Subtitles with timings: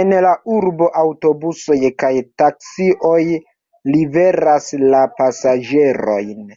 [0.00, 2.12] En la urbo aŭtobusoj kaj
[2.44, 3.24] taksioj
[3.96, 6.50] liveras la pasaĝerojn.